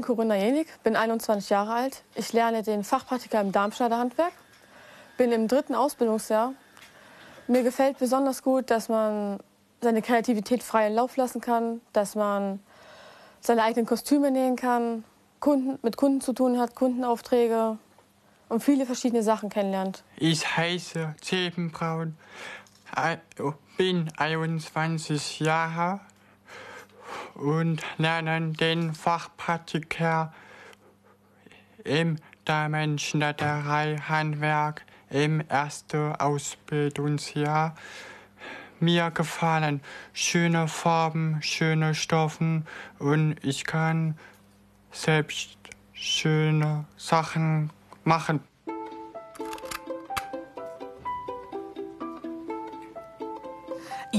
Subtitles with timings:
[0.00, 2.04] Bin Corinna Jenig, bin 21 Jahre alt.
[2.14, 4.32] Ich lerne den Fachpraktiker im Darmschneiderhandwerk.
[5.18, 6.54] Bin im dritten Ausbildungsjahr.
[7.48, 9.40] Mir gefällt besonders gut, dass man
[9.82, 12.60] seine Kreativität freien Lauf lassen kann, dass man
[13.42, 15.04] seine eigenen Kostüme nähen kann,
[15.38, 17.76] Kunden, mit Kunden zu tun hat, Kundenaufträge
[18.48, 20.02] und viele verschiedene Sachen kennenlernt.
[20.16, 22.16] Ich heiße Zeben Braun,
[23.76, 26.00] bin 21 Jahre
[27.40, 30.32] und lerne den Fachpraktiker
[31.84, 37.74] im Damenschneiderei-Handwerk im ersten Ausbildungsjahr.
[38.78, 39.80] Mir gefallen
[40.12, 42.66] schöne Farben, schöne Stoffen
[42.98, 44.18] und ich kann
[44.92, 45.56] selbst
[45.92, 47.70] schöne Sachen
[48.04, 48.40] machen.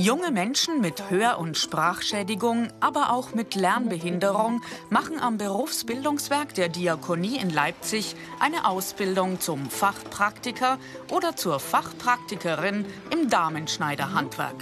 [0.02, 7.38] Junge Menschen mit Hör- und Sprachschädigung, aber auch mit Lernbehinderung machen am Berufsbildungswerk der Diakonie
[7.38, 10.80] in Leipzig eine Ausbildung zum Fachpraktiker
[11.12, 14.56] oder zur Fachpraktikerin im Damenschneiderhandwerk.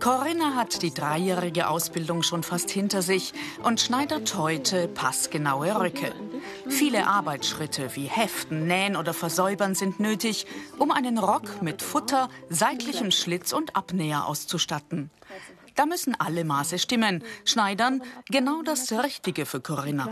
[0.00, 6.12] Corinna hat die dreijährige Ausbildung schon fast hinter sich und schneidert heute passgenaue Röcke.
[6.68, 10.46] Viele Arbeitsschritte wie Heften, Nähen oder Versäubern sind nötig,
[10.78, 15.10] um einen Rock mit Futter, seitlichem Schlitz und Abnäher auszustatten.
[15.74, 17.22] Da müssen alle Maße stimmen.
[17.44, 20.08] Schneidern genau das Richtige für Corinna.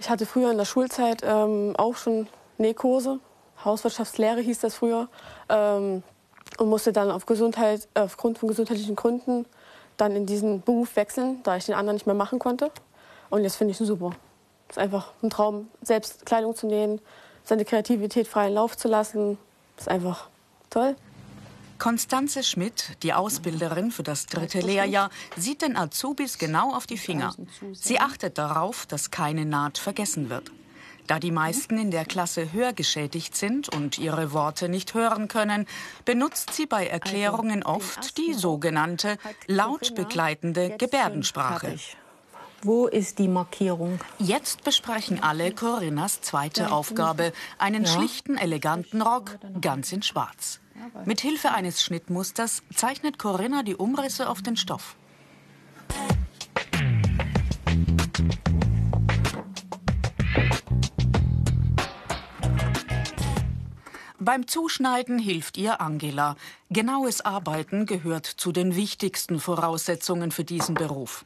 [0.00, 2.26] Ich hatte früher in der Schulzeit ähm, auch schon
[2.58, 3.20] Nähkurse.
[3.64, 5.08] Hauswirtschaftslehre hieß das früher.
[5.48, 6.02] Ähm,
[6.58, 9.46] und musste dann auf Gesundheit, äh, aufgrund von gesundheitlichen Gründen
[9.96, 12.70] dann in diesen Beruf wechseln, da ich den anderen nicht mehr machen konnte.
[13.30, 14.12] Und jetzt finde ich es super.
[14.72, 16.98] Es ist einfach ein Traum, selbst Kleidung zu nähen,
[17.44, 19.36] seine Kreativität freien Lauf zu lassen.
[19.76, 20.30] Das ist einfach
[20.70, 20.96] toll.
[21.78, 27.34] Konstanze Schmidt, die Ausbilderin für das dritte Lehrjahr, sieht den Azubis genau auf die Finger.
[27.74, 30.50] Sie achtet darauf, dass keine Naht vergessen wird.
[31.06, 35.66] Da die meisten in der Klasse hörgeschädigt sind und ihre Worte nicht hören können,
[36.06, 41.76] benutzt sie bei Erklärungen also, oft die sogenannte laut begleitende Gebärdensprache.
[42.64, 43.98] Wo ist die Markierung?
[44.20, 50.60] Jetzt besprechen alle Corinnas zweite Aufgabe, einen schlichten, eleganten Rock, ganz in schwarz.
[51.04, 54.94] Mit Hilfe eines Schnittmusters zeichnet Corinna die Umrisse auf den Stoff.
[64.20, 66.36] Beim Zuschneiden hilft ihr Angela.
[66.70, 71.24] Genaues Arbeiten gehört zu den wichtigsten Voraussetzungen für diesen Beruf.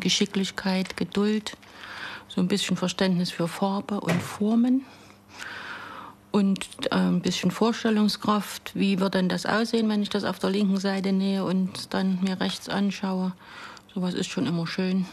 [0.00, 1.56] Geschicklichkeit, Geduld,
[2.28, 4.84] so ein bisschen Verständnis für Farbe und Formen
[6.32, 8.74] und äh, ein bisschen Vorstellungskraft.
[8.74, 12.18] Wie wird denn das aussehen, wenn ich das auf der linken Seite nähe und dann
[12.22, 13.32] mir rechts anschaue?
[13.94, 15.06] Sowas ist schon immer schön.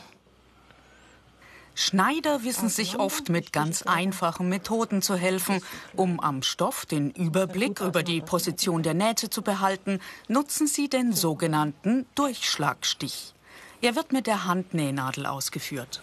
[1.75, 5.61] Schneider wissen sich oft mit ganz einfachen Methoden zu helfen.
[5.95, 11.13] Um am Stoff den Überblick über die Position der Nähte zu behalten, nutzen sie den
[11.13, 13.33] sogenannten Durchschlagstich.
[13.81, 16.01] Er wird mit der Handnähnadel ausgeführt.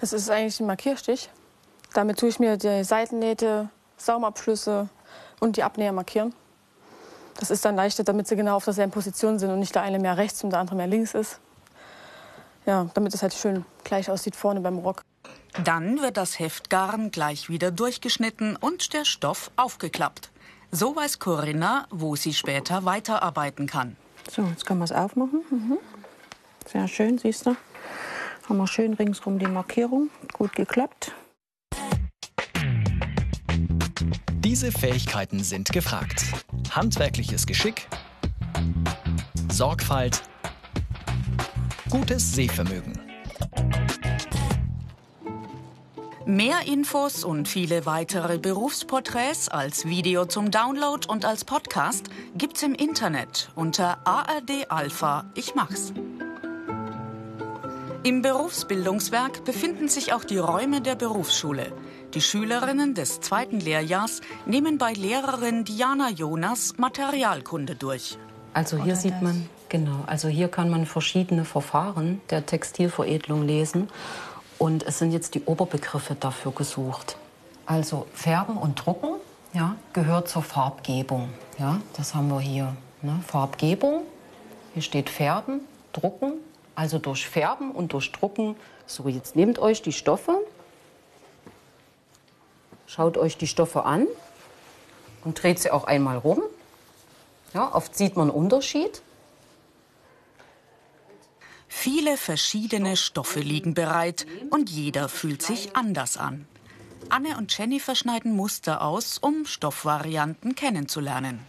[0.00, 1.30] Das ist eigentlich ein Markierstich.
[1.94, 4.88] Damit tue ich mir die Seitennähte, Saumabschlüsse
[5.40, 6.34] und die Abnäher markieren.
[7.38, 9.98] Das ist dann leichter, damit sie genau auf derselben Position sind und nicht der eine
[9.98, 11.40] mehr rechts und der andere mehr links ist.
[12.66, 15.02] Ja, damit es halt schön gleich aussieht vorne beim Rock.
[15.64, 20.30] Dann wird das Heftgarn gleich wieder durchgeschnitten und der Stoff aufgeklappt.
[20.70, 23.96] So weiß Corinna, wo sie später weiterarbeiten kann.
[24.30, 25.42] So, jetzt können wir es aufmachen.
[25.50, 25.78] Mhm.
[26.66, 27.56] Sehr schön, siehst du.
[28.48, 30.10] Haben wir schön ringsrum die Markierung.
[30.32, 31.12] Gut geklappt.
[34.32, 36.24] Diese Fähigkeiten sind gefragt.
[36.70, 37.86] Handwerkliches Geschick,
[39.50, 40.22] Sorgfalt,
[41.90, 43.07] gutes Sehvermögen.
[46.28, 52.74] Mehr Infos und viele weitere Berufsporträts als Video zum Download und als Podcast gibt's im
[52.74, 55.94] Internet unter ARD Alpha Ich mach's.
[58.02, 61.72] Im Berufsbildungswerk befinden sich auch die Räume der Berufsschule.
[62.12, 68.18] Die Schülerinnen des zweiten Lehrjahrs nehmen bei Lehrerin Diana Jonas Materialkunde durch.
[68.52, 73.88] Also hier sieht man Genau, also hier kann man verschiedene Verfahren der Textilveredelung lesen
[74.58, 77.16] und es sind jetzt die Oberbegriffe dafür gesucht.
[77.66, 79.14] Also Färben und Drucken
[79.52, 81.30] ja, gehört zur Farbgebung.
[81.58, 82.76] Ja, das haben wir hier.
[83.02, 83.20] Ne?
[83.26, 84.02] Farbgebung,
[84.74, 85.60] hier steht Färben,
[85.92, 86.34] Drucken,
[86.74, 88.56] also durch Färben und durch Drucken.
[88.86, 90.38] So, jetzt nehmt euch die Stoffe,
[92.86, 94.06] schaut euch die Stoffe an
[95.24, 96.42] und dreht sie auch einmal rum.
[97.54, 99.02] Ja, oft sieht man einen Unterschied.
[101.80, 106.48] Viele verschiedene Stoffe liegen bereit und jeder fühlt sich anders an.
[107.08, 111.46] Anne und Jennifer schneiden Muster aus, um Stoffvarianten kennenzulernen.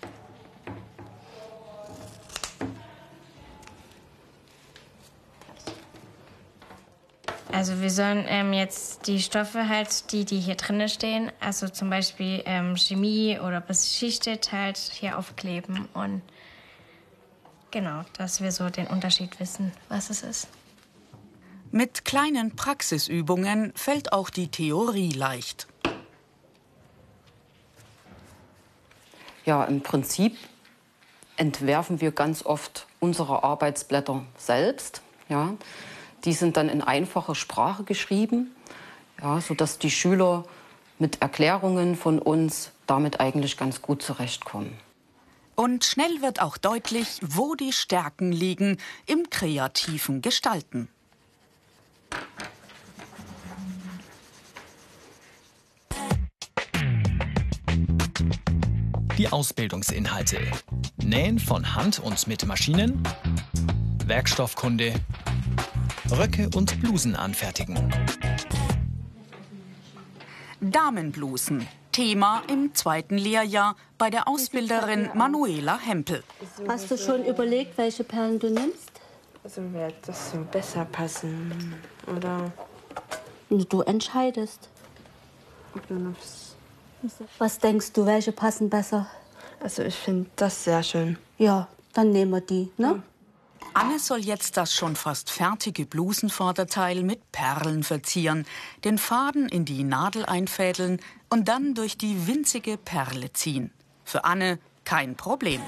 [7.52, 11.90] Also wir sollen ähm, jetzt die Stoffe halt, die, die hier drinnen stehen, also zum
[11.90, 16.22] Beispiel ähm, Chemie oder beschichtet halt hier aufkleben und
[17.72, 20.48] genau, dass wir so den Unterschied wissen, was es ist.
[21.72, 25.68] Mit kleinen Praxisübungen fällt auch die Theorie leicht.
[29.46, 30.36] Ja, im Prinzip
[31.38, 35.02] entwerfen wir ganz oft unsere Arbeitsblätter selbst.
[35.30, 35.54] Ja.
[36.26, 38.54] Die sind dann in einfacher Sprache geschrieben,
[39.22, 40.44] ja, sodass die Schüler
[40.98, 44.78] mit Erklärungen von uns damit eigentlich ganz gut zurechtkommen.
[45.60, 48.78] Und schnell wird auch deutlich, wo die Stärken liegen
[49.08, 50.88] im kreativen Gestalten.
[59.18, 60.38] Die Ausbildungsinhalte.
[60.96, 63.04] Nähen von Hand und mit Maschinen,
[64.06, 64.94] Werkstoffkunde,
[66.10, 67.94] Röcke und Blusen anfertigen.
[70.62, 71.68] Damenblusen.
[71.92, 76.24] Thema im zweiten Lehrjahr bei der Ausbilderin Manuela Hempel.
[76.68, 78.92] Hast du schon überlegt, welche Perlen du nimmst?
[79.44, 81.76] Also wird das so besser passen,
[82.16, 82.52] oder?
[83.50, 84.70] Du entscheidest.
[87.38, 89.08] Was denkst du, welche passen besser?
[89.62, 91.18] Also ich finde das sehr schön.
[91.38, 93.02] Ja, dann nehmen wir die, ne?
[93.74, 98.46] Anne soll jetzt das schon fast fertige Blusenvorderteil mit Perlen verzieren,
[98.84, 103.72] den Faden in die Nadel einfädeln und dann durch die winzige Perle ziehen.
[104.04, 105.62] Für Anne kein Problem.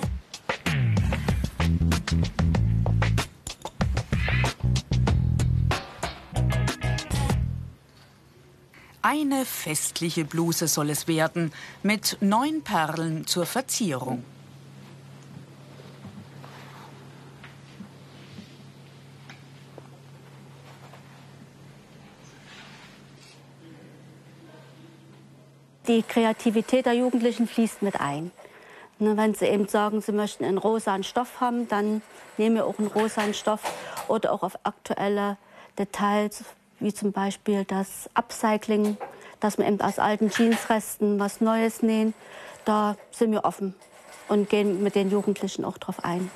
[9.03, 11.51] Eine festliche Bluse soll es werden,
[11.81, 14.23] mit neun Perlen zur Verzierung.
[25.91, 28.31] Die Kreativität der Jugendlichen fließt mit ein.
[28.99, 32.01] Ne, wenn sie eben sagen, sie möchten einen rosanen Stoff haben, dann
[32.37, 33.59] nehmen wir auch einen rosanen Stoff
[34.07, 35.35] oder auch auf aktuelle
[35.77, 36.45] Details,
[36.79, 38.95] wie zum Beispiel das Upcycling,
[39.41, 42.13] dass wir eben aus alten Jeansresten was Neues nähen.
[42.63, 43.75] Da sind wir offen
[44.29, 46.31] und gehen mit den Jugendlichen auch drauf ein.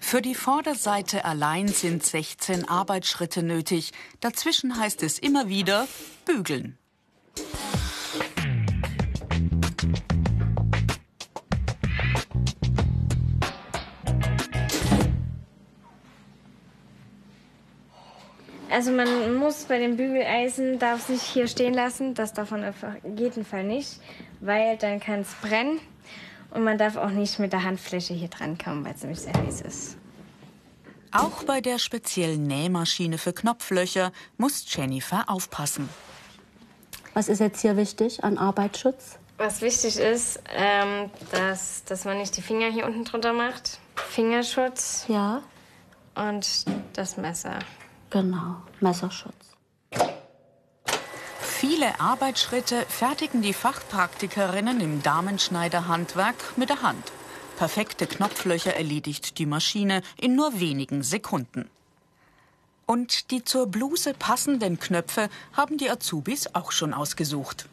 [0.00, 3.92] Für die Vorderseite allein sind 16 Arbeitsschritte nötig.
[4.18, 5.86] Dazwischen heißt es immer wieder
[6.24, 6.76] bügeln.
[18.78, 22.14] Also man muss bei dem Bügeleisen, darf sich hier stehen lassen.
[22.14, 22.76] Das darf man auf
[23.16, 23.98] jeden Fall nicht,
[24.38, 25.80] weil dann kann es brennen.
[26.52, 29.34] Und man darf auch nicht mit der Handfläche hier dran kommen, weil es nämlich sehr
[29.34, 29.96] heiß ist.
[31.10, 35.88] Auch bei der speziellen Nähmaschine für Knopflöcher muss Jennifer aufpassen.
[37.14, 39.18] Was ist jetzt hier wichtig an Arbeitsschutz?
[39.38, 43.80] Was wichtig ist, ähm, dass, dass man nicht die Finger hier unten drunter macht.
[43.96, 45.04] Fingerschutz.
[45.08, 45.42] Ja.
[46.14, 47.58] Und das Messer.
[48.10, 49.34] Genau, Messerschutz.
[51.40, 57.12] Viele Arbeitsschritte fertigen die Fachpraktikerinnen im Damenschneiderhandwerk mit der Hand.
[57.58, 61.68] Perfekte Knopflöcher erledigt die Maschine in nur wenigen Sekunden.
[62.86, 67.68] Und die zur Bluse passenden Knöpfe haben die Azubis auch schon ausgesucht.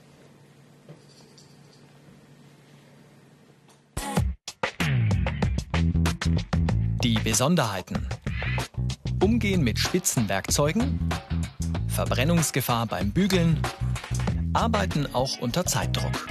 [7.04, 8.10] Die Besonderheiten.
[9.24, 11.00] Umgehen mit spitzen Werkzeugen,
[11.88, 13.60] Verbrennungsgefahr beim Bügeln,
[14.54, 16.28] Arbeiten auch unter Zeitdruck.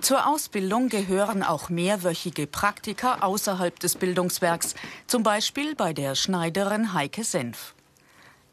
[0.00, 4.74] Zur Ausbildung gehören auch mehrwöchige Praktika außerhalb des Bildungswerks,
[5.06, 7.74] zum Beispiel bei der Schneiderin Heike Senf.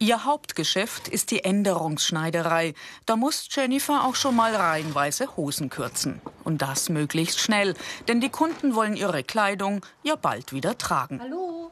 [0.01, 2.73] Ihr Hauptgeschäft ist die Änderungsschneiderei.
[3.05, 6.21] Da muss Jennifer auch schon mal reihenweise Hosen kürzen.
[6.45, 7.73] Und das möglichst schnell,
[8.07, 11.19] denn die Kunden wollen ihre Kleidung ja bald wieder tragen.
[11.21, 11.71] Hallo?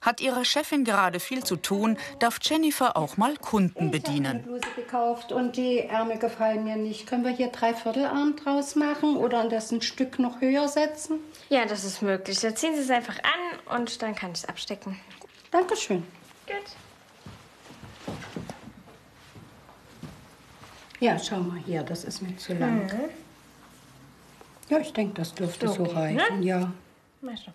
[0.00, 3.90] Hat ihre Chefin gerade viel zu tun, darf Jennifer auch mal Kunden Ich habe eine
[3.90, 4.42] bedienen.
[4.44, 7.08] Bluse gekauft und die Ärmel gefallen mir nicht.
[7.08, 11.18] Können wir hier Dreiviertelarm draus machen oder das ein Stück noch höher setzen?
[11.48, 12.38] Ja, das ist möglich.
[12.38, 15.00] Da ziehen Sie es einfach an und dann kann ich es abstecken.
[15.50, 16.04] Dankeschön.
[16.46, 16.87] Gut.
[21.00, 22.90] Ja, schau mal hier, das ist mir zu lang.
[24.68, 26.72] Ja, ich denke, das dürfte so Okay, reichen, ja.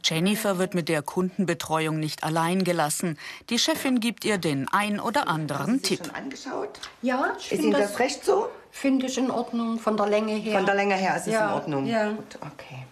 [0.04, 3.18] Jennifer wird mit der Kundenbetreuung nicht allein gelassen.
[3.50, 6.06] Die Chefin gibt ihr den ein oder anderen Tipp.
[6.06, 6.80] Schon angeschaut?
[7.02, 8.50] Ja, ich Ist Ihnen das recht so?
[8.72, 10.58] Finde ich in Ordnung, von der Länge her.
[10.58, 11.86] Von der Länge her ist es Ja, in Ordnung.
[11.86, 12.10] ja.
[12.10, 12.84] Gut, okay.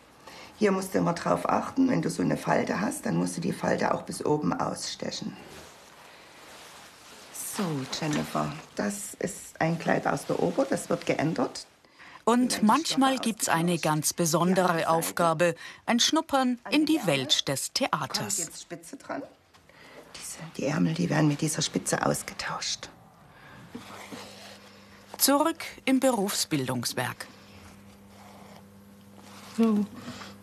[0.60, 3.42] Hier musst du immer drauf achten, wenn du so eine Falte hast, dann musst du
[3.42, 5.36] die Falte auch bis oben ausstechen.
[7.62, 11.68] So, Jennifer, das ist ein Kleid aus der Ober, das wird geändert.
[12.24, 15.54] Und manchmal gibt's eine ganz besondere Aufgabe,
[15.86, 18.40] ein Schnuppern in die Welt des Theaters.
[18.40, 19.22] jetzt Spitze dran.
[20.58, 22.90] Die Ärmel, die werden mit dieser Spitze ausgetauscht.
[25.20, 27.28] Zurück im Berufsbildungswerk.
[29.56, 29.86] So,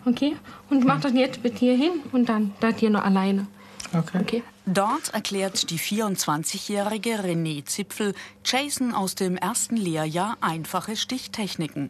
[0.04, 0.37] okay.
[0.70, 3.48] Und mach das jetzt bitte hier hin und dann das hier noch alleine.
[3.92, 4.18] Okay.
[4.20, 4.42] Okay.
[4.70, 8.12] Dort erklärt die 24-jährige Renée Zipfel
[8.44, 11.88] Jason aus dem ersten Lehrjahr einfache Stichtechniken.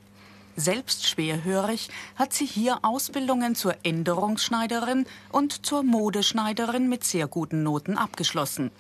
[0.54, 7.98] Selbst schwerhörig hat sie hier Ausbildungen zur Änderungsschneiderin und zur Modeschneiderin mit sehr guten Noten
[7.98, 8.70] abgeschlossen.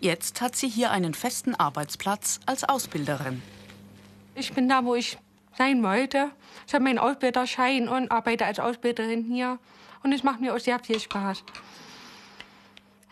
[0.00, 3.40] Jetzt hat sie hier einen festen Arbeitsplatz als Ausbilderin.
[4.34, 5.16] Ich bin da, wo ich
[5.56, 6.30] sein wollte.
[6.66, 9.58] Ich habe meinen Ausbilderschein und arbeite als Ausbilderin hier.
[10.02, 11.42] Und es macht mir auch sehr viel Spaß.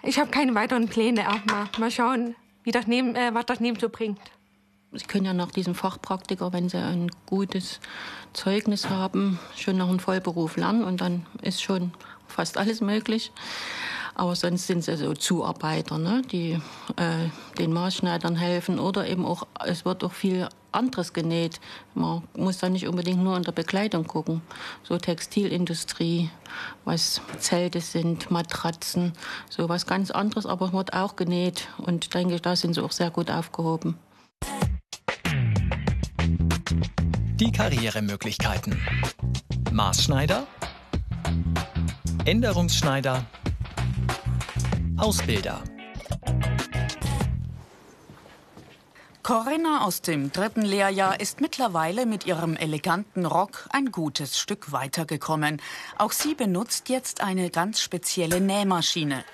[0.06, 1.66] Ich habe keine weiteren Pläne erstmal.
[1.78, 4.20] Mal schauen, wie das neben, äh, was das neben so bringt.
[4.92, 7.80] Sie können ja nach diesem Fachpraktiker, wenn Sie ein gutes
[8.32, 11.92] Zeugnis haben, schon noch einen Vollberuf lernen und dann ist schon
[12.28, 13.32] fast alles möglich.
[14.14, 16.22] Aber sonst sind sie so Zuarbeiter, ne?
[16.30, 16.52] die
[16.96, 21.60] äh, den Maßschneidern helfen oder eben auch, es wird auch viel anderes genäht.
[21.94, 24.42] Man muss da nicht unbedingt nur der Bekleidung gucken.
[24.82, 26.30] So Textilindustrie,
[26.84, 29.12] was Zelte sind, Matratzen,
[29.48, 32.92] so was ganz anderes, aber wird auch genäht und ich denke, da sind sie auch
[32.92, 33.98] sehr gut aufgehoben.
[37.36, 38.80] Die Karrieremöglichkeiten.
[39.74, 40.46] Maßschneider,
[42.24, 43.26] Änderungsschneider,
[44.96, 45.64] Ausbilder.
[49.24, 55.62] Corinna aus dem dritten Lehrjahr ist mittlerweile mit ihrem eleganten Rock ein gutes Stück weitergekommen.
[55.96, 59.24] Auch sie benutzt jetzt eine ganz spezielle Nähmaschine.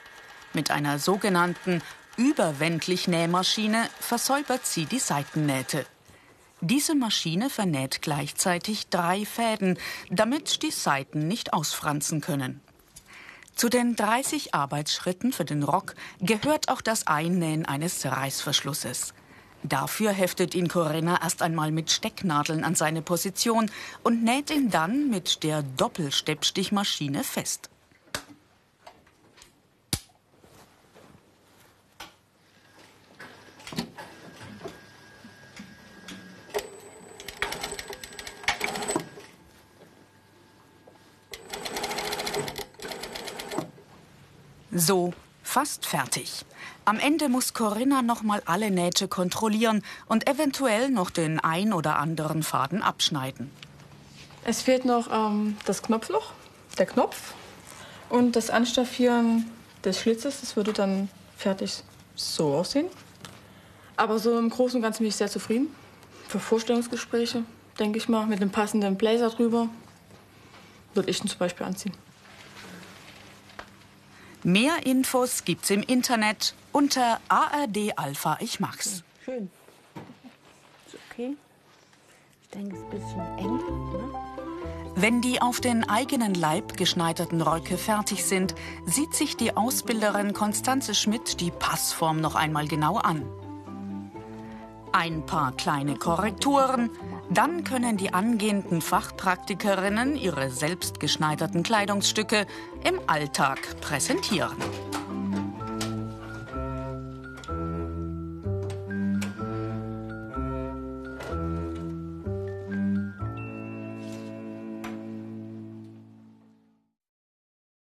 [0.53, 1.83] Mit einer sogenannten
[2.17, 5.85] Überwendlich-Nähmaschine versäubert sie die Seitennähte.
[6.61, 9.77] Diese Maschine vernäht gleichzeitig drei Fäden,
[10.09, 12.61] damit die Seiten nicht ausfransen können.
[13.57, 19.15] Zu den 30 Arbeitsschritten für den Rock gehört auch das Einnähen eines Reißverschlusses.
[19.63, 23.71] Dafür heftet ihn Corinna erst einmal mit Stecknadeln an seine Position
[24.03, 27.69] und näht ihn dann mit der Doppelsteppstichmaschine fest.
[44.73, 45.13] So,
[45.51, 46.45] fast fertig.
[46.85, 51.99] Am Ende muss Corinna noch mal alle Nähte kontrollieren und eventuell noch den ein oder
[51.99, 53.51] anderen Faden abschneiden.
[54.45, 56.33] Es fehlt noch ähm, das Knopfloch,
[56.79, 57.35] der Knopf
[58.11, 59.51] und das Anstaffieren
[59.85, 60.41] des Schlitzes.
[60.41, 61.83] Das würde dann fertig
[62.15, 62.87] so aussehen.
[63.97, 65.75] Aber so im Großen und Ganzen bin ich sehr zufrieden.
[66.29, 67.43] Für Vorstellungsgespräche,
[67.81, 69.69] denke ich mal, mit einem passenden Blazer drüber,
[70.95, 71.95] würde ich ihn zum Beispiel anziehen.
[74.43, 79.03] Mehr Infos gibt's im Internet unter ARD Alpha Ich mag's.
[79.23, 79.51] Schön.
[80.87, 81.37] Ist okay.
[82.43, 83.57] Ich denke, es ist ein bisschen eng.
[83.57, 84.31] Ne?
[84.97, 88.55] Wenn die auf den eigenen Leib geschneiderten Röcke fertig sind,
[88.87, 93.27] sieht sich die Ausbilderin Konstanze Schmidt die Passform noch einmal genau an.
[94.93, 96.91] Ein paar kleine Korrekturen,
[97.31, 102.47] dann können die angehenden Fachpraktikerinnen ihre selbst geschneiderten Kleidungsstücke
[102.85, 104.57] im Alltag präsentieren.